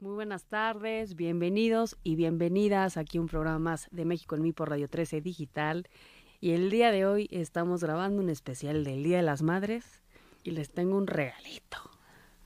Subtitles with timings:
[0.00, 4.52] Muy buenas tardes, bienvenidos y bienvenidas aquí a un programa más de México en mí
[4.52, 5.88] por Radio 13 Digital.
[6.40, 9.84] Y el día de hoy estamos grabando un especial del Día de las Madres
[10.44, 11.78] y les tengo un regalito.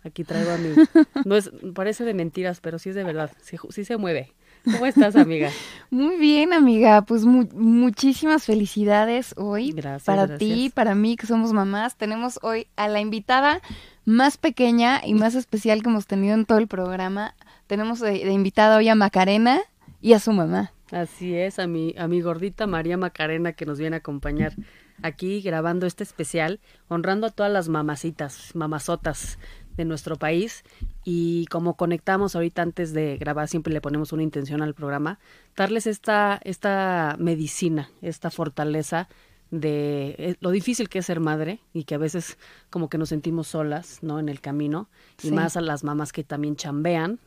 [0.02, 0.70] Aquí traigo a mí.
[1.26, 3.30] No es, parece de mentiras, pero sí es de verdad.
[3.42, 4.32] Sí, se mueve.
[4.64, 5.50] ¿Cómo estás, amiga?
[5.90, 7.02] Muy bien, amiga.
[7.02, 11.96] Pues muchísimas felicidades hoy gracias, para ti, para mí, que somos mamás.
[11.98, 13.60] Tenemos hoy a la invitada
[14.04, 17.34] más pequeña y más especial que hemos tenido en todo el programa.
[17.66, 19.60] Tenemos de, invitada hoy a Macarena
[20.00, 20.72] y a su mamá.
[20.90, 24.54] Así es, a mi, a mi gordita María Macarena que nos viene a acompañar
[25.02, 29.38] aquí grabando este especial, honrando a todas las mamacitas, mamazotas
[29.76, 30.64] de nuestro país
[31.04, 35.18] y como conectamos ahorita antes de grabar, siempre le ponemos una intención al programa,
[35.56, 39.08] darles esta, esta medicina, esta fortaleza
[39.52, 42.38] de eh, lo difícil que es ser madre y que a veces
[42.70, 44.18] como que nos sentimos solas, ¿no?
[44.18, 44.88] En el camino
[45.22, 47.20] y más a las mamás que también chambean,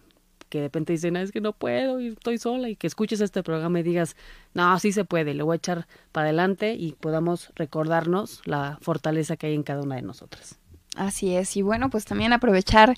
[0.50, 3.44] que de repente dicen, es que no puedo y estoy sola y que escuches este
[3.44, 4.16] programa y digas,
[4.56, 9.38] no, sí se puede, le voy a echar para adelante y podamos recordarnos la fortaleza
[9.38, 10.58] que hay en cada una de nosotras.
[10.96, 12.96] Así es, y bueno, pues también aprovechar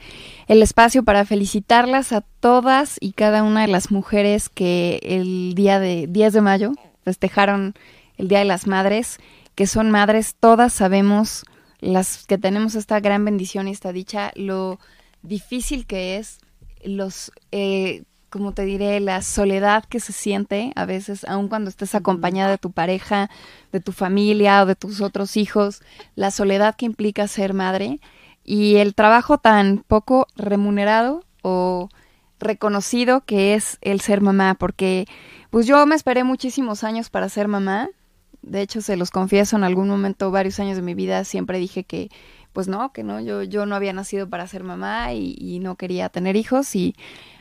[0.47, 5.79] el espacio para felicitarlas a todas y cada una de las mujeres que el día
[5.79, 6.71] de 10 de mayo
[7.03, 7.73] festejaron
[8.17, 9.19] el Día de las Madres,
[9.55, 11.45] que son madres, todas sabemos,
[11.79, 14.79] las que tenemos esta gran bendición y esta dicha, lo
[15.21, 16.39] difícil que es,
[16.83, 21.95] los, eh, como te diré, la soledad que se siente a veces, aun cuando estés
[21.95, 23.29] acompañada de tu pareja,
[23.71, 25.81] de tu familia o de tus otros hijos,
[26.15, 27.99] la soledad que implica ser madre
[28.43, 31.89] y el trabajo tan poco remunerado o
[32.39, 35.07] reconocido que es el ser mamá, porque
[35.49, 37.89] pues yo me esperé muchísimos años para ser mamá
[38.49, 41.83] de hecho, se los confieso, en algún momento, varios años de mi vida, siempre dije
[41.83, 42.09] que,
[42.53, 45.75] pues no, que no, yo, yo no había nacido para ser mamá y, y no
[45.75, 46.75] quería tener hijos.
[46.75, 46.95] Y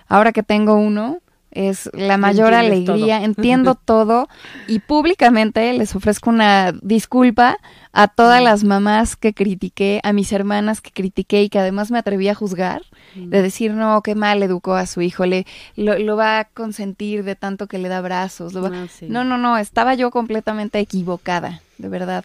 [0.08, 1.20] ahora que tengo uno,
[1.56, 4.28] es la mayor alegría, entiendo todo
[4.68, 7.56] y públicamente les ofrezco una disculpa
[7.92, 11.98] a todas las mamás que critiqué, a mis hermanas que critiqué y que además me
[11.98, 12.82] atreví a juzgar,
[13.14, 15.46] de decir, no, qué mal educó a su hijo, le,
[15.76, 18.54] lo, va a consentir de tanto que le da abrazos.
[18.54, 22.24] Ah, no, no, no, estaba yo completamente equivocada, de verdad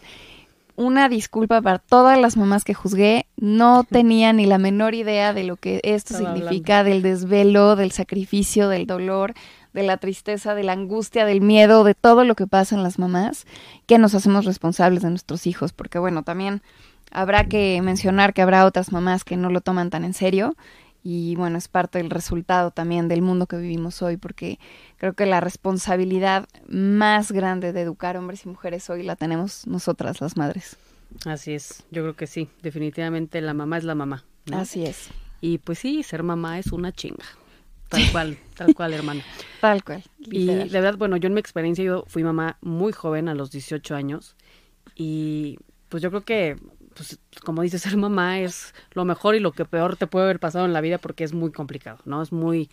[0.76, 3.26] una disculpa para todas las mamás que juzgué.
[3.36, 8.68] No tenía ni la menor idea de lo que esto significa, del desvelo, del sacrificio,
[8.68, 9.34] del dolor,
[9.72, 12.98] de la tristeza, de la angustia, del miedo, de todo lo que pasa en las
[12.98, 13.46] mamás,
[13.86, 15.72] que nos hacemos responsables de nuestros hijos.
[15.72, 16.62] Porque bueno, también
[17.10, 20.56] habrá que mencionar que habrá otras mamás que no lo toman tan en serio
[21.02, 24.58] y bueno, es parte del resultado también del mundo que vivimos hoy, porque
[24.96, 30.20] creo que la responsabilidad más grande de educar hombres y mujeres hoy la tenemos nosotras,
[30.20, 30.76] las madres.
[31.26, 34.24] Así es, yo creo que sí, definitivamente la mamá es la mamá.
[34.52, 35.08] Así es.
[35.40, 37.24] Y pues sí, ser mamá es una chinga.
[37.88, 39.22] Tal cual, tal cual, hermana.
[39.60, 40.02] Tal cual.
[40.18, 43.50] Y de verdad, bueno, yo en mi experiencia, yo fui mamá muy joven, a los
[43.50, 44.36] 18 años,
[44.94, 45.58] y
[45.88, 46.56] pues yo creo que
[46.94, 50.40] pues como dices, ser mamá es lo mejor y lo que peor te puede haber
[50.40, 52.22] pasado en la vida porque es muy complicado, ¿no?
[52.22, 52.70] Es muy,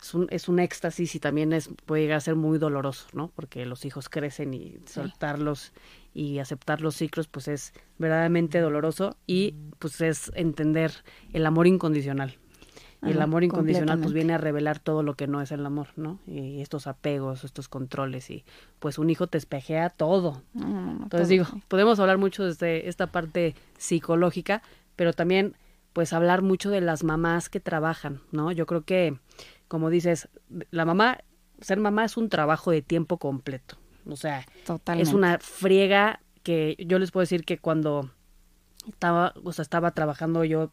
[0.00, 3.30] es un, es un éxtasis y también es, puede llegar a ser muy doloroso, ¿no?
[3.34, 5.72] Porque los hijos crecen y soltarlos
[6.14, 10.92] y aceptar los ciclos, pues es verdaderamente doloroso y pues es entender
[11.32, 12.38] el amor incondicional,
[13.02, 15.88] y el amor incondicional pues viene a revelar todo lo que no es el amor,
[15.96, 16.18] ¿no?
[16.26, 18.44] Y estos apegos, estos controles y
[18.78, 20.42] pues un hijo te espejea todo.
[20.54, 24.62] Entonces digo, podemos hablar mucho desde esta parte psicológica,
[24.96, 25.54] pero también
[25.92, 28.52] pues hablar mucho de las mamás que trabajan, ¿no?
[28.52, 29.18] Yo creo que
[29.68, 30.28] como dices,
[30.70, 31.18] la mamá
[31.60, 33.76] ser mamá es un trabajo de tiempo completo.
[34.08, 34.46] O sea,
[34.96, 38.10] es una friega que yo les puedo decir que cuando
[38.88, 40.70] estaba, o sea, estaba trabajando yo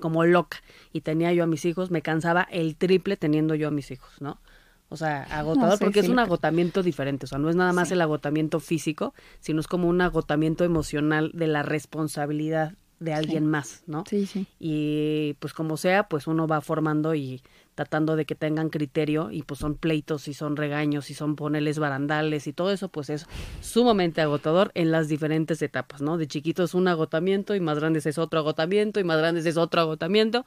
[0.00, 0.58] como loca.
[0.92, 4.20] Y tenía yo a mis hijos, me cansaba el triple teniendo yo a mis hijos,
[4.20, 4.40] ¿no?
[4.88, 8.00] O sea, agotador, porque es un agotamiento diferente, o sea, no es nada más el
[8.00, 14.04] agotamiento físico, sino es como un agotamiento emocional de la responsabilidad de alguien más, ¿no?
[14.08, 14.46] Sí, sí.
[14.60, 17.42] Y pues como sea, pues uno va formando y
[17.74, 21.78] tratando de que tengan criterio y pues son pleitos y son regaños y son ponerles
[21.78, 23.26] barandales y todo eso pues es
[23.62, 26.18] sumamente agotador en las diferentes etapas, ¿no?
[26.18, 29.56] De chiquito es un agotamiento y más grandes es otro agotamiento y más grandes es
[29.56, 30.44] otro agotamiento.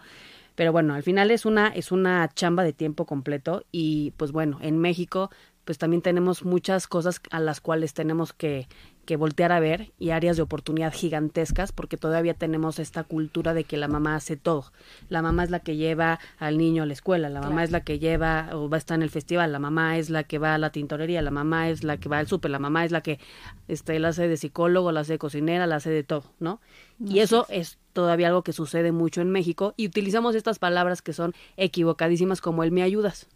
[0.54, 4.60] Pero bueno, al final es una, es una chamba de tiempo completo y pues bueno,
[4.62, 5.32] en México
[5.66, 8.68] pues también tenemos muchas cosas a las cuales tenemos que,
[9.06, 13.64] que voltear a ver y áreas de oportunidad gigantescas porque todavía tenemos esta cultura de
[13.64, 14.72] que la mamá hace todo.
[15.10, 17.84] La mamá es la que lleva al niño a la escuela, la mamá es la
[17.84, 20.56] que lleva o va a estar en el festival, la mamá es la que va
[20.56, 23.02] a la tintorería, la mamá es la que va al súper, la mamá es la
[23.02, 23.20] que
[23.68, 26.60] este, la hace de psicólogo, la hace de cocinera, la hace de todo, ¿no?
[27.06, 31.14] y eso es todavía algo que sucede mucho en México y utilizamos estas palabras que
[31.14, 33.28] son equivocadísimas como el me ayudas.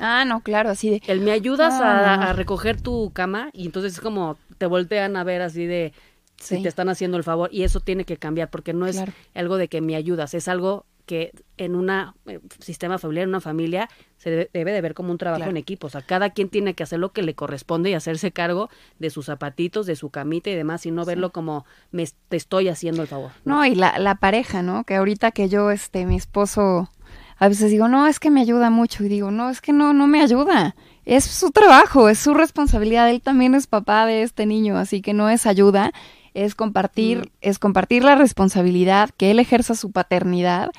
[0.00, 1.02] Ah, no, claro, así de...
[1.06, 5.42] El me ayudas a, recoger tu cama y entonces es como te voltean a ver
[5.42, 5.92] así de
[6.38, 9.02] si te están haciendo el favor y eso tiene que cambiar porque no es
[9.34, 13.40] algo de que me ayudas, es algo que en un eh, sistema familiar, en una
[13.40, 13.88] familia,
[14.18, 15.86] se debe, de ver como un trabajo en equipo.
[15.86, 18.68] O sea, cada quien tiene que hacer lo que le corresponde y hacerse cargo
[18.98, 22.68] de sus zapatitos, de su camita y demás, y no verlo como me te estoy
[22.68, 23.30] haciendo el favor.
[23.44, 24.82] No, y la, la pareja, ¿no?
[24.82, 26.90] Que ahorita que yo, este, mi esposo
[27.38, 29.04] a veces digo, no, es que me ayuda mucho.
[29.04, 30.74] Y digo, no, es que no, no me ayuda.
[31.04, 33.10] Es su trabajo, es su responsabilidad.
[33.10, 35.92] Él también es papá de este niño, así que no es ayuda,
[36.34, 37.30] es compartir, mm.
[37.42, 40.70] es compartir la responsabilidad, que él ejerza su paternidad.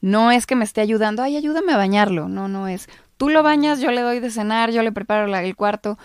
[0.00, 2.28] No es que me esté ayudando, ay, ayúdame a bañarlo.
[2.28, 2.88] No, no es.
[3.16, 5.98] Tú lo bañas, yo le doy de cenar, yo le preparo el cuarto.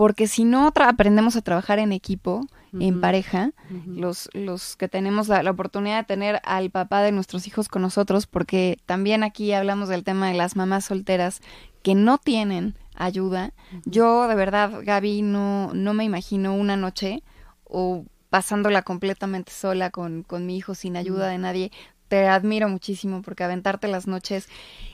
[0.00, 3.52] Porque si no aprendemos a trabajar en equipo, en pareja,
[3.86, 8.26] los, los que tenemos la, oportunidad de tener al papá de nuestros hijos con nosotros,
[8.26, 11.42] porque también aquí hablamos del tema de las mamás solteras
[11.82, 13.52] que no tienen ayuda.
[13.84, 17.22] Yo de verdad, Gaby, no, no me imagino una noche
[17.64, 21.72] o pasándola completamente sola con, con mi hijo sin ayuda de nadie.
[22.10, 24.48] Te admiro muchísimo porque aventarte las noches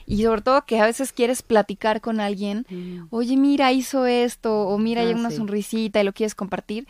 [0.07, 2.67] y sobre todo que a veces quieres platicar con alguien,
[3.11, 6.87] oye, mira, hizo esto, o mira, hay ah, una sonrisita y lo quieres compartir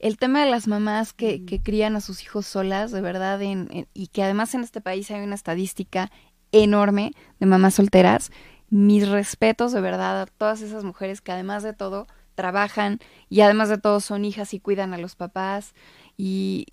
[0.00, 3.86] el tema de las mamás que, que crían a sus hijos solas, de verdad, en,
[3.94, 6.10] y que además en este país hay una estadística
[6.52, 8.32] enorme de mamás solteras,
[8.70, 13.68] mis respetos de verdad a todas esas mujeres que además de todo trabajan y además
[13.68, 15.74] de todo son hijas y cuidan a los papás
[16.22, 16.66] y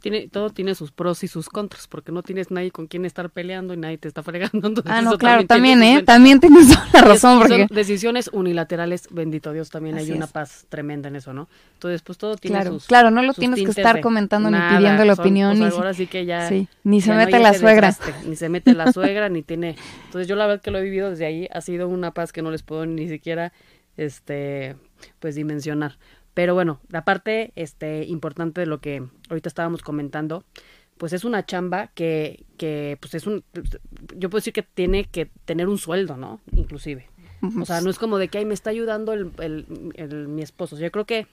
[0.00, 3.30] tiene, todo tiene sus pros y sus contras, porque no tienes nadie con quien estar
[3.30, 4.82] peleando y nadie te está fregando.
[4.86, 6.02] ah, no, claro, también, ¿eh?
[6.02, 7.38] También tienes la razón.
[7.38, 7.68] porque...
[7.68, 11.48] Son decisiones unilaterales, bendito Dios, también hay una paz tremenda en eso, ¿no?
[11.74, 15.04] Entonces, pues todo tiene claro, sus Claro, no lo tienes que estar comentando ni pidiendo
[15.04, 15.56] la opinión.
[15.56, 16.50] Pues, ni ahora sí que ya...
[16.82, 17.94] ni se mete la suegra.
[18.26, 19.76] ni se mete la suegra, ni tiene...
[20.06, 22.42] Entonces, yo la verdad que lo he vivido desde ahí, ha sido una paz que
[22.42, 23.52] no les puedo ni siquiera,
[23.96, 24.74] este,
[25.20, 25.98] pues dimensionar.
[26.34, 30.44] Pero bueno, la parte este, importante de lo que ahorita estábamos comentando,
[30.96, 33.44] pues es una chamba que, que pues es un,
[34.16, 36.40] yo puedo decir que tiene que tener un sueldo, ¿no?
[36.54, 37.08] Inclusive.
[37.60, 40.78] O sea, no es como de que, ay, me está ayudando el, el, mi esposo.
[40.78, 41.26] yo creo que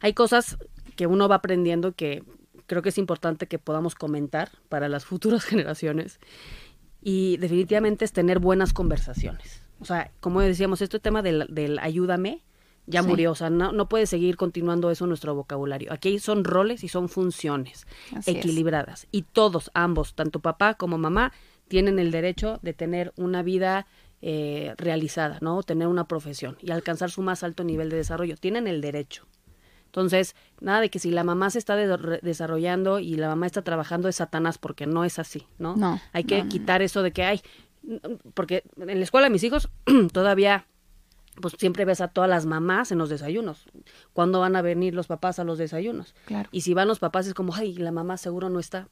[0.00, 0.58] hay cosas
[0.96, 2.24] que uno va aprendiendo que
[2.66, 6.18] creo que es importante que podamos comentar para las futuras generaciones.
[7.02, 9.62] Y definitivamente es tener buenas conversaciones.
[9.78, 12.42] O sea, como decíamos, este tema del, del ayúdame,
[12.86, 15.92] ya murió, o sea, no, no puede seguir continuando eso en nuestro vocabulario.
[15.92, 17.86] Aquí son roles y son funciones
[18.26, 19.08] equilibradas.
[19.10, 21.32] Y todos, ambos, tanto papá como mamá,
[21.68, 23.86] tienen el derecho de tener una vida
[24.22, 25.62] eh, realizada, ¿no?
[25.62, 28.36] Tener una profesión y alcanzar su más alto nivel de desarrollo.
[28.36, 29.26] Tienen el derecho.
[29.86, 34.08] Entonces, nada de que si la mamá se está desarrollando y la mamá está trabajando
[34.08, 35.74] es Satanás, porque no es así, ¿no?
[35.74, 36.00] No.
[36.12, 37.40] Hay que quitar eso de que hay,
[38.34, 39.70] porque en la escuela de mis hijos
[40.12, 40.66] todavía
[41.40, 43.66] pues siempre ves a todas las mamás en los desayunos.
[44.12, 46.14] ¿Cuándo van a venir los papás a los desayunos?
[46.24, 46.48] Claro.
[46.52, 48.88] Y si van los papás es como, ay, la mamá seguro no está.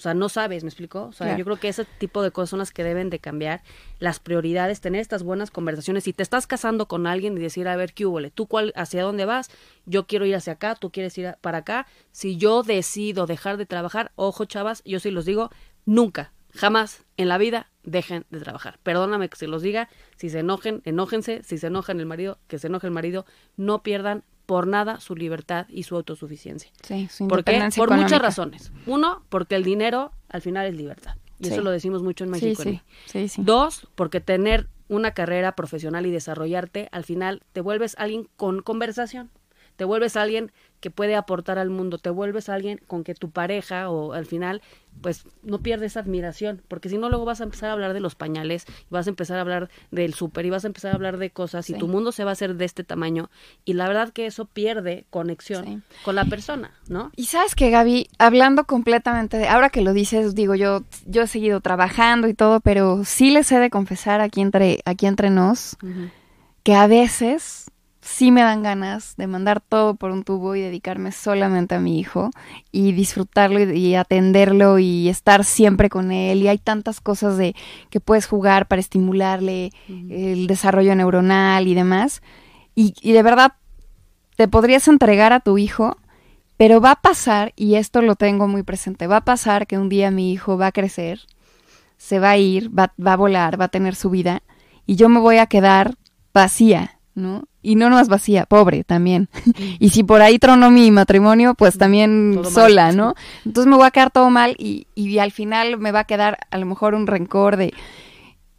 [0.00, 1.02] O sea, no sabes, ¿me explico?
[1.02, 3.62] O sea, yo creo que ese tipo de cosas son las que deben de cambiar.
[3.98, 6.04] Las prioridades, tener estas buenas conversaciones.
[6.04, 8.18] Si te estás casando con alguien y decir, a ver, ¿qué hubo?
[8.30, 9.50] ¿Tú cuál, hacia dónde vas?
[9.84, 11.86] Yo quiero ir hacia acá, tú quieres ir para acá.
[12.12, 15.50] Si yo decido dejar de trabajar, ojo, chavas, yo sí los digo,
[15.84, 18.78] nunca, jamás en la vida dejen de trabajar.
[18.82, 22.58] Perdóname que se los diga, si se enojen, enójense, si se enojan el marido, que
[22.58, 23.24] se enoje el marido,
[23.56, 26.72] no pierdan por nada su libertad y su autosuficiencia.
[26.82, 28.72] Sí, su ¿Por Por muchas razones.
[28.86, 31.14] Uno, porque el dinero al final es libertad.
[31.38, 32.62] Y eso lo decimos mucho en México.
[33.06, 33.42] Sí, sí.
[33.42, 39.30] Dos, porque tener una carrera profesional y desarrollarte, al final te vuelves alguien con conversación.
[39.76, 43.90] Te vuelves alguien que puede aportar al mundo, te vuelves alguien con que tu pareja
[43.90, 44.62] o al final
[45.02, 48.14] pues no pierdes admiración, porque si no luego vas a empezar a hablar de los
[48.14, 51.16] pañales, y vas a empezar a hablar del súper y vas a empezar a hablar
[51.16, 53.30] de cosas y tu mundo se va a hacer de este tamaño
[53.64, 57.12] y la verdad que eso pierde conexión con la persona, ¿no?
[57.16, 61.26] Y sabes que Gaby, hablando completamente de, ahora que lo dices, digo yo, yo he
[61.26, 65.76] seguido trabajando y todo, pero sí les he de confesar aquí entre, aquí entre nos
[66.62, 67.70] que a veces
[68.00, 71.98] sí me dan ganas de mandar todo por un tubo y dedicarme solamente a mi
[71.98, 72.30] hijo
[72.72, 76.42] y disfrutarlo y, atenderlo y estar siempre con él.
[76.42, 77.54] Y hay tantas cosas de
[77.90, 82.22] que puedes jugar para estimularle el desarrollo neuronal y demás.
[82.74, 83.54] Y, y de verdad,
[84.36, 85.98] te podrías entregar a tu hijo,
[86.56, 89.88] pero va a pasar, y esto lo tengo muy presente, va a pasar que un
[89.88, 91.20] día mi hijo va a crecer,
[91.98, 94.42] se va a ir, va, va a volar, va a tener su vida,
[94.86, 95.96] y yo me voy a quedar
[96.32, 97.49] vacía, ¿no?
[97.62, 99.28] Y no más vacía, pobre también.
[99.78, 103.14] y si por ahí trono mi matrimonio, pues también sola, ¿no?
[103.44, 106.38] Entonces me voy a quedar todo mal y, y al final me va a quedar
[106.50, 107.74] a lo mejor un rencor de...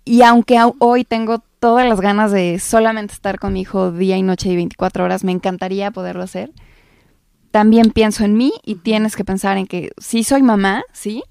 [0.05, 4.23] Y aunque hoy tengo todas las ganas de solamente estar con mi hijo día y
[4.23, 6.51] noche y 24 horas, me encantaría poderlo hacer.
[7.51, 11.23] También pienso en mí y tienes que pensar en que sí soy mamá, sí,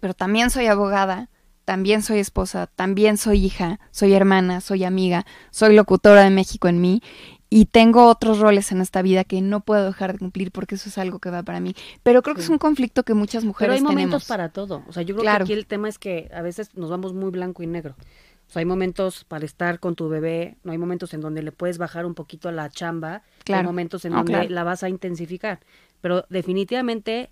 [0.00, 1.28] pero también soy abogada,
[1.72, 6.82] también soy esposa, también soy hija, soy hermana, soy amiga, soy locutora de México en
[6.82, 7.02] mí
[7.48, 10.90] y tengo otros roles en esta vida que no puedo dejar de cumplir porque eso
[10.90, 11.74] es algo que va para mí.
[12.02, 14.84] Pero creo que es un conflicto que muchas mujeres Pero hay momentos para todo.
[14.86, 17.30] O sea, yo creo que aquí el tema es que a veces nos vamos muy
[17.30, 17.96] blanco y negro.
[18.48, 21.52] O sea, hay momentos para estar con tu bebé, no hay momentos en donde le
[21.52, 25.60] puedes bajar un poquito a la chamba, hay momentos en donde la vas a intensificar.
[26.02, 27.30] Pero definitivamente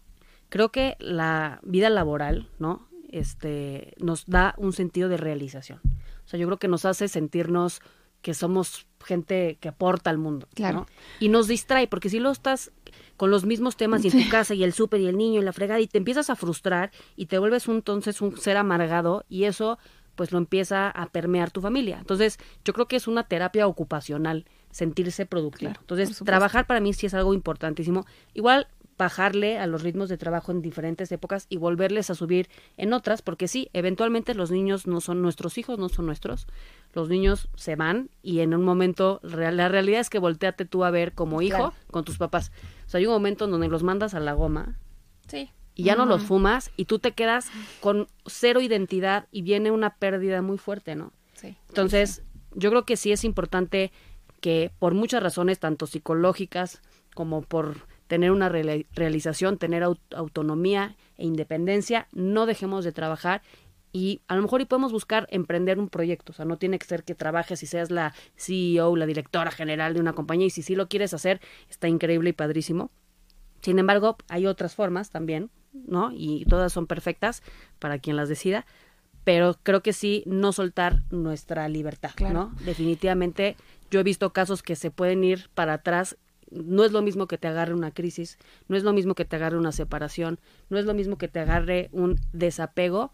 [0.48, 2.88] creo que la vida laboral, ¿no?
[3.12, 5.80] Este, nos da un sentido de realización.
[6.24, 7.80] O sea, yo creo que nos hace sentirnos
[8.22, 10.46] que somos gente que aporta al mundo.
[10.54, 10.86] Claro.
[11.20, 12.70] Y nos distrae, porque si lo estás
[13.16, 15.44] con los mismos temas y en tu casa y el súper y el niño y
[15.44, 19.44] la fregada y te empiezas a frustrar y te vuelves entonces un ser amargado y
[19.44, 19.78] eso
[20.14, 21.98] pues lo empieza a permear tu familia.
[21.98, 25.72] Entonces, yo creo que es una terapia ocupacional sentirse productivo.
[25.80, 28.04] Entonces, trabajar para mí sí es algo importantísimo.
[28.34, 28.68] Igual
[29.00, 33.22] bajarle a los ritmos de trabajo en diferentes épocas y volverles a subir en otras,
[33.22, 36.46] porque sí, eventualmente los niños no son nuestros hijos, no son nuestros.
[36.92, 40.90] Los niños se van y en un momento, la realidad es que volteate tú a
[40.90, 42.52] ver como hijo con tus papás.
[42.86, 44.78] O sea, hay un momento en donde los mandas a la goma.
[45.28, 45.50] Sí.
[45.74, 47.48] Y ya no los fumas y tú te quedas
[47.80, 51.14] con cero identidad y viene una pérdida muy fuerte, ¿no?
[51.32, 51.56] Sí.
[51.70, 52.22] Entonces,
[52.54, 53.92] yo creo que sí es importante
[54.42, 56.82] que por muchas razones, tanto psicológicas
[57.14, 63.40] como por tener una realización, tener autonomía e independencia, no dejemos de trabajar
[63.92, 66.86] y a lo mejor y podemos buscar emprender un proyecto, o sea, no tiene que
[66.86, 70.62] ser que trabajes y seas la CEO, la directora general de una compañía y si
[70.62, 72.90] sí lo quieres hacer, está increíble y padrísimo.
[73.60, 76.10] Sin embargo, hay otras formas también, ¿no?
[76.12, 77.44] Y todas son perfectas
[77.78, 78.66] para quien las decida,
[79.22, 82.52] pero creo que sí no soltar nuestra libertad, ¿no?
[82.64, 83.54] Definitivamente
[83.88, 86.16] yo he visto casos que se pueden ir para atrás
[86.50, 88.38] no es lo mismo que te agarre una crisis,
[88.68, 90.38] no es lo mismo que te agarre una separación,
[90.68, 93.12] no es lo mismo que te agarre un desapego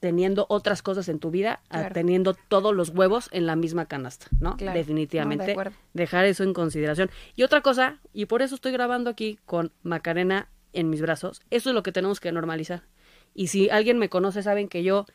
[0.00, 1.60] teniendo otras cosas en tu vida,
[1.92, 4.56] teniendo todos los huevos en la misma canasta, ¿no?
[4.56, 5.56] Definitivamente.
[5.94, 7.10] dejar eso en consideración.
[7.34, 11.70] Y otra cosa, y por eso estoy grabando aquí con Macarena en mis brazos, eso
[11.70, 12.82] es lo que tenemos que normalizar.
[13.34, 15.06] Y si alguien me conoce, saben que yo,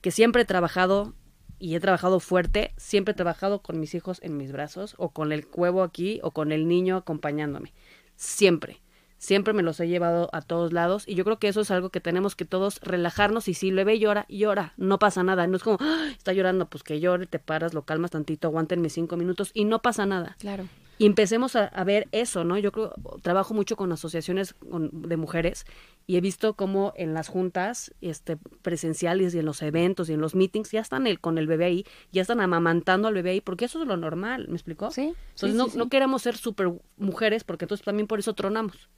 [0.00, 1.14] que siempre he trabajado
[1.58, 5.32] y he trabajado fuerte, siempre he trabajado con mis hijos en mis brazos o con
[5.32, 7.72] el huevo aquí o con el niño acompañándome.
[8.16, 8.80] Siempre.
[9.18, 11.88] Siempre me los he llevado a todos lados y yo creo que eso es algo
[11.88, 15.56] que tenemos que todos relajarnos y si le ve llora, llora, no pasa nada, no
[15.56, 15.78] es como,
[16.10, 19.80] está llorando, pues que llore, te paras, lo calmas tantito, aguántenme cinco minutos y no
[19.80, 20.36] pasa nada.
[20.38, 22.56] Claro y empecemos a, ver eso, ¿no?
[22.58, 25.66] Yo creo, trabajo mucho con asociaciones de mujeres
[26.06, 30.20] y he visto cómo en las juntas este, presenciales y en los eventos y en
[30.20, 33.40] los meetings ya están el, con el bebé ahí, ya están amamantando al bebé ahí,
[33.40, 34.90] porque eso es lo normal, ¿me explicó?
[34.90, 35.14] Sí.
[35.34, 38.88] Entonces no, no queremos ser super mujeres porque entonces también por eso tronamos.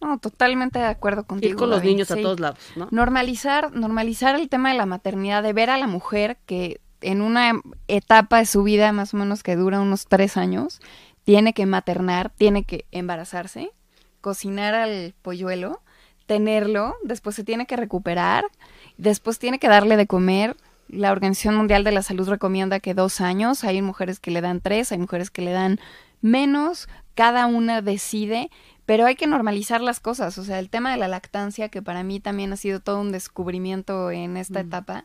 [0.00, 1.50] No, totalmente de acuerdo contigo.
[1.50, 2.88] Ir con los niños a todos lados, ¿no?
[2.90, 7.60] Normalizar, normalizar el tema de la maternidad, de ver a la mujer que en una
[7.86, 10.80] etapa de su vida más o menos que dura unos tres años,
[11.24, 13.70] tiene que maternar, tiene que embarazarse,
[14.20, 15.82] cocinar al polluelo,
[16.26, 18.44] tenerlo, después se tiene que recuperar,
[18.96, 20.56] después tiene que darle de comer.
[20.88, 24.60] La Organización Mundial de la Salud recomienda que dos años, hay mujeres que le dan
[24.60, 25.80] tres, hay mujeres que le dan
[26.20, 28.50] menos, cada una decide,
[28.86, 32.02] pero hay que normalizar las cosas, o sea, el tema de la lactancia, que para
[32.02, 34.66] mí también ha sido todo un descubrimiento en esta mm.
[34.66, 35.04] etapa,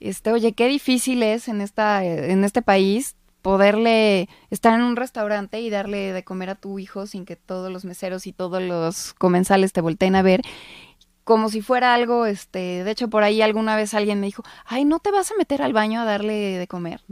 [0.00, 3.16] este, oye, qué difícil es en, esta, en este país
[3.46, 7.70] poderle estar en un restaurante y darle de comer a tu hijo sin que todos
[7.70, 10.42] los meseros y todos los comensales te volteen a ver
[11.22, 14.84] como si fuera algo, este, de hecho por ahí alguna vez alguien me dijo, ay,
[14.84, 17.02] ¿no te vas a meter al baño a darle de comer?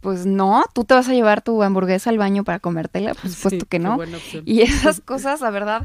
[0.00, 3.66] Pues no, tú te vas a llevar tu hamburguesa al baño para comértela, por supuesto
[3.66, 3.98] que no.
[4.46, 5.84] Y esas cosas, la verdad,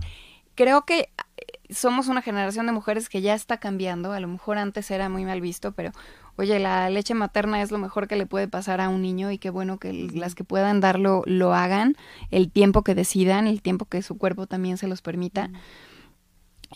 [0.55, 4.57] creo que eh, somos una generación de mujeres que ya está cambiando, a lo mejor
[4.57, 5.91] antes era muy mal visto, pero
[6.35, 9.37] oye, la leche materna es lo mejor que le puede pasar a un niño y
[9.37, 11.95] qué bueno que las que puedan darlo lo hagan,
[12.31, 15.49] el tiempo que decidan, el tiempo que su cuerpo también se los permita.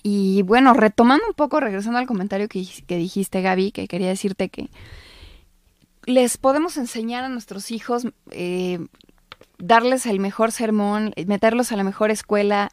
[0.03, 4.49] Y bueno, retomando un poco, regresando al comentario que, que dijiste, Gaby, que quería decirte
[4.49, 4.69] que
[6.05, 8.79] les podemos enseñar a nuestros hijos, eh,
[9.57, 12.71] darles el mejor sermón, meterlos a la mejor escuela,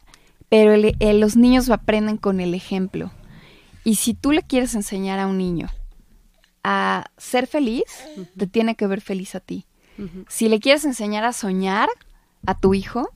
[0.49, 3.11] pero los niños aprenden con el ejemplo.
[3.83, 5.69] Y si tú le quieres enseñar a un niño
[6.67, 7.83] a ser feliz,
[8.35, 9.67] te tiene que ver feliz a ti.
[10.27, 11.87] Si le quieres enseñar a soñar
[12.47, 13.11] a tu hijo,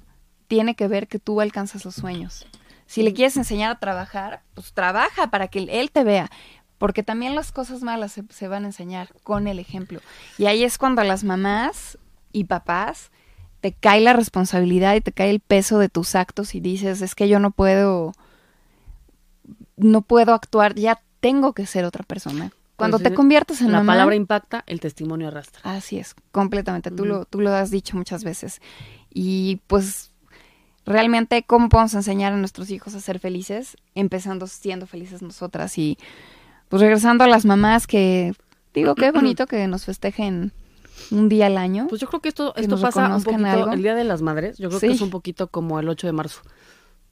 [0.48, 2.46] tiene que ver que tú alcanzas los sueños.
[2.86, 6.30] Si le quieres enseñar a trabajar, pues trabaja para que él te vea.
[6.78, 10.00] Porque también las cosas malas se, se van a enseñar con el ejemplo.
[10.38, 11.98] Y ahí es cuando las mamás
[12.32, 13.10] y papás
[13.62, 17.16] te cae la responsabilidad y te cae el peso de tus actos y dices, es
[17.16, 18.14] que yo no puedo,
[19.76, 22.52] no puedo actuar, ya tengo que ser otra persona.
[22.80, 25.62] Cuando te conviertes en La mamá, palabra impacta, el testimonio arrastra.
[25.64, 26.90] así es, completamente.
[26.90, 27.06] Tú, Ujú.
[27.12, 28.62] lo, tú lo has dicho muchas veces.
[29.14, 30.12] Y pues
[30.86, 33.78] realmente, ¿cómo podemos enseñar a nuestros hijos a ser felices?
[33.96, 35.98] Empezando siendo felices nosotras y
[36.70, 38.34] pues regresando a las mamás que,
[38.74, 40.52] digo, qué bonito que nos festejen
[41.12, 41.88] un día al año.
[41.88, 43.72] Pues yo creo que esto, Que esto pasa un poquito, algo.
[43.72, 46.14] el Día de las Madres, yo creo que es un poquito como el 8 de
[46.14, 46.42] marzo.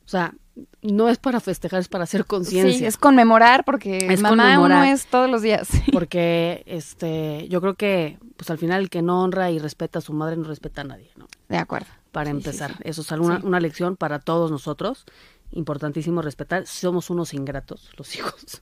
[0.08, 0.34] O sea,
[0.82, 2.88] no es para festejar, es para hacer Sí, conciencia.
[2.88, 4.84] es conmemorar porque Es mamá conmemorar.
[4.86, 5.68] uno es todos los días.
[5.92, 10.02] Porque este, yo creo que pues al final el que no honra y respeta a
[10.02, 11.28] su madre no respeta a nadie, ¿no?
[11.50, 11.88] De acuerdo.
[12.12, 12.84] Para Sí, sí, empezar, sí.
[12.86, 13.46] eso es una, Sí.
[13.46, 15.06] una lección para todos nosotros,
[15.52, 16.66] importantísimo respetar.
[16.66, 18.62] Somos unos ingratos, los hijos.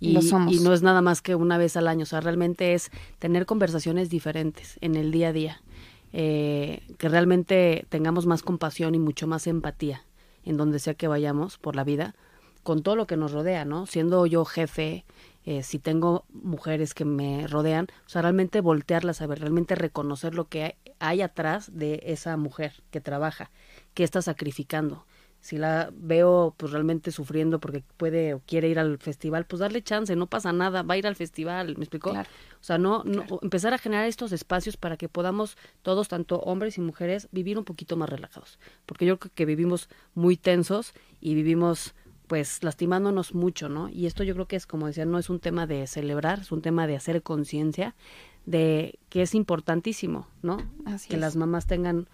[0.00, 0.52] Y, Lo somos.
[0.52, 3.46] y no es nada más que una vez al año, o sea, realmente es tener
[3.46, 5.62] conversaciones diferentes en el día a día,
[6.12, 10.04] eh, que realmente tengamos más compasión y mucho más empatía
[10.44, 12.14] en donde sea que vayamos por la vida,
[12.62, 13.86] con todo lo que nos rodea, ¿no?
[13.86, 15.04] Siendo yo jefe,
[15.44, 20.34] eh, si tengo mujeres que me rodean, o sea, realmente voltearlas a ver, realmente reconocer
[20.34, 23.50] lo que hay, hay atrás de esa mujer que trabaja,
[23.94, 25.06] que está sacrificando.
[25.40, 29.82] Si la veo pues realmente sufriendo porque puede o quiere ir al festival, pues darle
[29.82, 32.10] chance, no pasa nada, va a ir al festival, ¿me explicó?
[32.10, 32.28] Claro.
[32.60, 36.76] O sea, no, no empezar a generar estos espacios para que podamos todos, tanto hombres
[36.76, 38.58] y mujeres, vivir un poquito más relajados.
[38.84, 41.94] Porque yo creo que vivimos muy tensos y vivimos
[42.30, 43.88] pues lastimándonos mucho, ¿no?
[43.88, 46.52] Y esto yo creo que es, como decía, no es un tema de celebrar, es
[46.52, 47.96] un tema de hacer conciencia
[48.46, 50.58] de que es importantísimo, ¿no?
[50.84, 51.20] Así que es.
[51.20, 52.08] las mamás tengan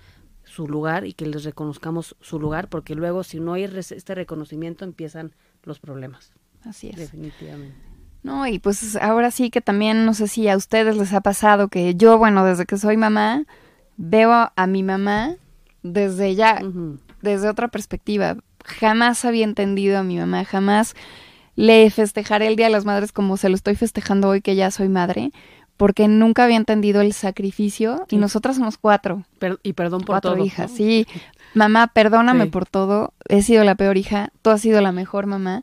[0.47, 4.85] su lugar y que les reconozcamos su lugar, porque luego si no hay este reconocimiento
[4.85, 6.33] empiezan los problemas,
[6.65, 6.97] Así es.
[6.97, 7.77] definitivamente.
[8.23, 11.69] No, y pues ahora sí que también no sé si a ustedes les ha pasado
[11.69, 13.45] que yo, bueno, desde que soy mamá,
[13.97, 15.37] veo a, mi mamá
[15.83, 16.61] desde ya,
[17.23, 18.37] desde otra perspectiva.
[18.65, 20.95] Jamás había entendido a mi mamá, jamás
[21.55, 24.71] le festejaré el Día de las Madres como se lo estoy festejando hoy que ya
[24.71, 25.31] soy madre,
[25.77, 30.35] porque nunca había entendido el sacrificio y nosotras somos cuatro, Per- y perdón por cuatro
[30.35, 30.45] todo.
[30.45, 30.77] hijas, ¿no?
[30.77, 31.07] sí.
[31.55, 32.51] Mamá, perdóname Sí.
[32.51, 35.63] por todo, he sido la peor hija, tú has sido la mejor mamá.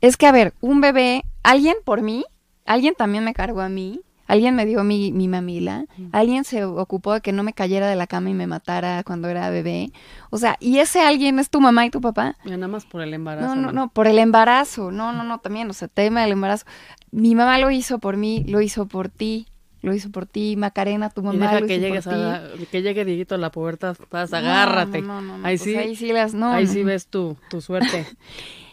[0.00, 2.24] Es que, a ver, un bebé, alguien por mí,
[2.64, 7.14] alguien también me cargó a mí, alguien me dio mi, mi mamila, alguien se ocupó
[7.14, 9.92] de que no me cayera de la cama y me matara cuando era bebé.
[10.30, 12.36] O sea, y ese alguien es tu mamá y tu papá.
[12.44, 13.54] Ya nada más por el embarazo.
[13.54, 14.90] No, no, no, por el embarazo.
[14.90, 16.66] No, no, no, también, o sea, tema del embarazo.
[17.10, 19.46] Mi mamá lo hizo por mí, lo hizo por ti,
[19.82, 22.16] lo hizo por ti, Macarena, tu Y mamá deja lo que hizo llegues por a
[22.16, 25.02] la- que llegue Dieguito a la pubertad, vas, No, agárrate.
[25.02, 27.60] No, no, no, ahí pues sí, ahí sí las, no, ahí sí ves tu, tu
[27.60, 28.04] suerte.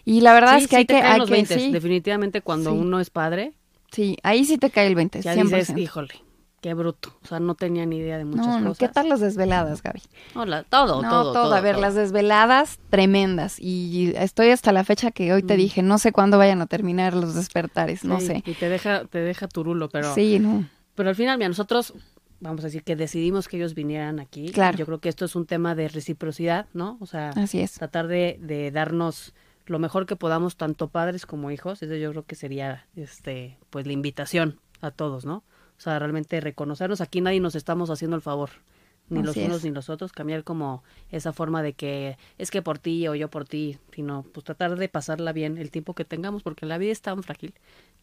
[0.05, 2.41] Y la verdad Sí, es que sí hay que, hay los que 20, sí, definitivamente
[2.41, 3.53] cuando uno es padre,
[3.93, 5.43] sí, ahí sí te cae el 20, ya 100%.
[5.43, 6.13] dices, híjole,
[6.61, 7.17] qué bruto.
[7.23, 8.79] O sea, no tenía ni idea de muchas no, no, cosas.
[8.79, 10.01] ¿qué tal las desveladas, Gaby?
[10.35, 11.53] No, la- todo, no, todo, todo.
[11.53, 11.81] A ver, todo.
[11.81, 13.57] las desveladas tremendas.
[13.59, 15.57] Y estoy hasta la fecha que hoy te Mm.
[15.57, 18.43] dije, no sé cuándo vayan a terminar los despertares, no Sí, sé.
[18.45, 20.67] Y te deja, te deja turulo, pero, Sí, no.
[20.95, 21.93] pero al final, mira, nosotros,
[22.39, 24.49] vamos a decir que decidimos que ellos vinieran aquí.
[24.51, 24.77] Claro.
[24.77, 26.97] Yo creo que esto es un tema de reciprocidad, ¿no?
[27.01, 27.73] O sea, Así es.
[27.73, 29.33] tratar de, de darnos
[29.65, 31.81] lo mejor que podamos, tanto padres como hijos.
[31.83, 35.43] Eso yo creo que sería, este, pues la invitación a todos, ¿no?
[35.77, 37.01] O sea, realmente reconocernos.
[37.01, 38.49] Aquí nadie nos estamos haciendo el favor,
[39.09, 39.63] ni los unos es.
[39.63, 40.11] ni los otros.
[40.11, 44.23] Cambiar como esa forma de que es que por ti o yo por ti, sino
[44.23, 47.53] pues tratar de pasarla bien el tiempo que tengamos, porque la vida es tan frágil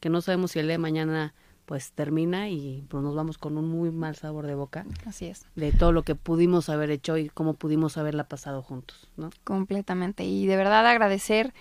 [0.01, 1.35] que no sabemos si el día de mañana
[1.71, 5.47] pues termina y pues nos vamos con un muy mal sabor de boca Así es.
[5.55, 9.31] de todo lo que pudimos haber hecho y cómo pudimos haberla pasado juntos, ¿no?
[9.45, 10.25] Completamente.
[10.25, 11.55] Y de verdad agradecer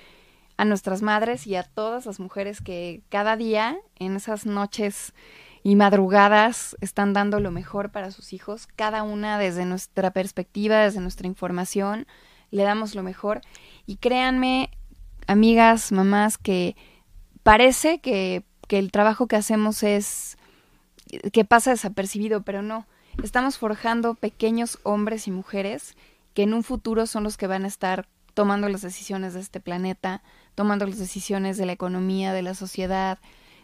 [0.57, 5.13] a nuestras madres y a todas las mujeres que cada día en esas noches
[5.61, 11.01] y madrugadas están dando lo mejor para sus hijos, cada una desde nuestra perspectiva, desde
[11.01, 12.07] nuestra información,
[12.49, 13.41] le damos lo mejor.
[13.85, 14.71] Y créanme,
[15.27, 16.75] amigas, mamás, que
[17.43, 20.37] parece que, que el trabajo que hacemos es
[21.33, 22.85] que pasa desapercibido, pero no.
[23.23, 25.97] Estamos forjando pequeños hombres y mujeres
[26.35, 29.59] que en un futuro son los que van a estar tomando las decisiones de este
[29.59, 30.21] planeta,
[30.53, 33.17] tomando las decisiones de la economía, de la sociedad.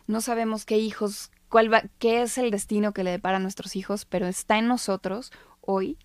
[0.08, 3.76] No sabemos qué hijos, cuál va, qué es el destino que le depara a nuestros
[3.76, 6.00] hijos, pero está en nosotros hoy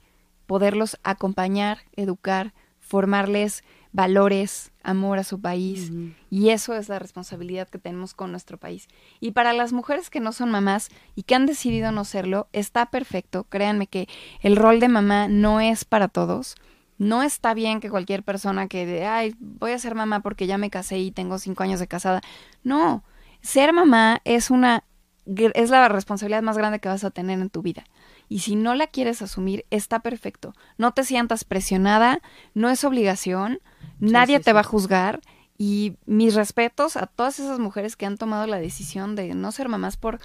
[0.44, 5.90] poderlos acompañar, educar, formarles valores, amor a su país.
[6.30, 8.88] Y eso es la responsabilidad que tenemos con nuestro país.
[9.20, 12.86] Y para las mujeres que no son mamás y que han decidido no serlo, está
[12.86, 13.44] perfecto.
[13.44, 14.08] Créanme que
[14.40, 16.56] el rol de mamá no es para todos.
[16.98, 20.58] No está bien que cualquier persona que de, ay, voy a ser mamá porque ya
[20.58, 22.20] me casé y tengo cinco años de casada.
[22.62, 23.04] No,
[23.40, 24.84] ser mamá es una,
[25.24, 27.84] es la responsabilidad más grande que vas a tener en tu vida.
[28.28, 30.54] Y si no la quieres asumir, está perfecto.
[30.78, 32.20] No te sientas presionada,
[32.54, 33.60] no es obligación,
[34.00, 35.20] nadie te va a juzgar.
[35.56, 39.68] Y mis respetos a todas esas mujeres que han tomado la decisión de no ser
[39.68, 40.18] mamás por,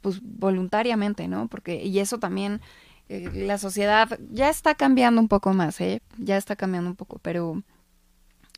[0.00, 1.48] pues, voluntariamente, ¿no?
[1.48, 2.62] Porque, y eso también,
[3.10, 6.00] eh, la sociedad ya está cambiando un poco más, ¿eh?
[6.16, 7.62] Ya está cambiando un poco, pero,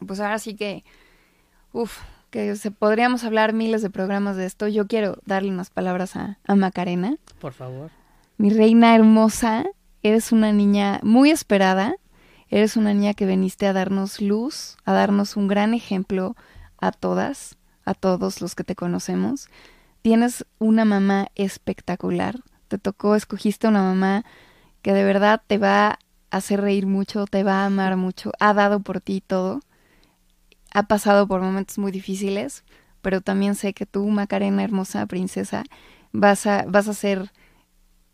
[0.06, 0.84] pues ahora sí que,
[1.72, 1.98] uff,
[2.30, 4.68] que se podríamos hablar miles de programas de esto.
[4.68, 7.16] Yo quiero darle unas palabras a, a Macarena.
[7.40, 7.90] Por favor
[8.42, 9.66] mi reina hermosa,
[10.02, 11.94] eres una niña muy esperada,
[12.52, 16.36] eres una niña que veniste a darnos luz, a darnos un gran ejemplo
[16.78, 19.48] a todas, a todos los que te conocemos.
[20.02, 24.26] Tienes una mamá espectacular, te tocó, escogiste una mamá
[24.82, 25.98] que de verdad te va a
[26.30, 29.60] hacer reír mucho, te va a amar mucho, ha dado por ti todo,
[30.74, 32.64] ha pasado por momentos muy difíciles,
[33.00, 35.64] pero también sé que tú, Macarena, hermosa princesa,
[36.12, 37.32] vas a, vas a ser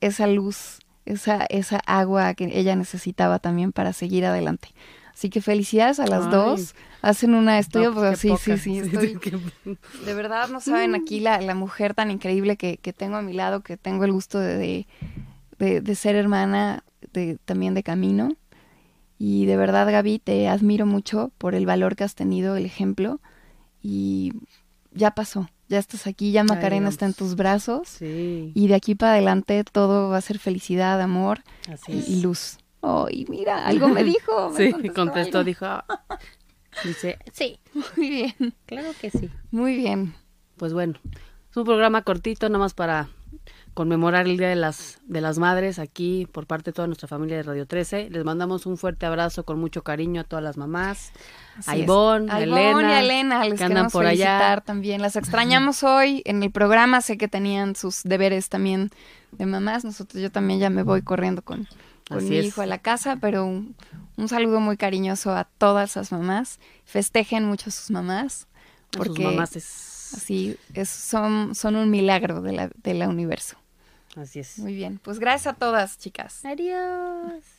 [0.01, 4.69] esa luz, esa, esa agua que ella necesitaba también para seguir adelante.
[5.13, 6.75] Así que felicidades a las dos.
[7.03, 8.83] Hacen una estudio, pues, sí, sí, sí,
[10.05, 13.33] De verdad no saben aquí la, la mujer tan increíble que, que, tengo a mi
[13.33, 14.87] lado, que tengo el gusto de,
[15.59, 18.37] de, de, ser hermana de, también de camino.
[19.19, 23.21] Y de verdad, Gaby, te admiro mucho por el valor que has tenido, el ejemplo.
[23.83, 24.33] Y
[24.93, 27.89] ya pasó ya estás aquí, ya Macarena está en tus brazos.
[27.89, 28.53] Sí.
[28.55, 31.41] Y de aquí para adelante todo va a ser felicidad, amor
[31.87, 32.59] y, luz.
[32.81, 34.53] Oh, y mira, algo me dijo.
[34.57, 35.67] sí, contestó, dijo.
[36.85, 37.59] Dice, sí.
[37.97, 38.55] Muy bien.
[38.67, 39.29] Claro que sí.
[39.51, 40.15] Muy bien.
[40.57, 40.95] Pues bueno,
[41.51, 43.09] es un programa cortito, nada más para
[43.79, 47.37] conmemorar el Día de las, de las Madres aquí por parte de toda nuestra familia
[47.37, 48.11] de Radio 13.
[48.11, 51.13] Les mandamos un fuerte abrazo con mucho cariño a todas las mamás.
[51.65, 54.61] a Ivonne, a Elena, y a Elena, les que andan por allá.
[54.67, 55.01] también.
[55.01, 57.01] Las extrañamos hoy en el programa.
[57.03, 58.91] Sé que tenían sus deberes también
[59.31, 59.85] de mamás.
[59.85, 61.69] Nosotros, yo también ya me voy corriendo con,
[62.09, 63.77] con mi hijo a la casa, pero un,
[64.27, 66.59] saludo muy cariñoso a todas las mamás.
[66.85, 68.49] Festejen mucho a sus mamás.
[68.91, 73.57] Porque sus mamás así es, son, son un milagro de la, de la universo.
[74.19, 74.59] Así es.
[74.59, 74.99] Muy bien.
[75.03, 76.45] Pues gracias a todas, chicas.
[76.45, 77.58] Adiós.